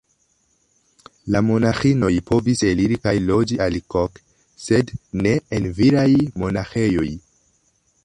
[1.35, 4.27] La monaĥinoj povis eliri kaj loĝi aliloke,
[4.67, 6.11] sed ne en viraj
[6.45, 7.11] monaĥejoj.